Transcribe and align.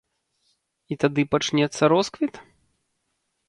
І 0.95 0.97
тады 1.03 1.21
пачнецца 1.35 1.83
росквіт? 1.95 2.33